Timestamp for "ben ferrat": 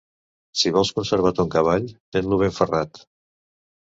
2.45-3.05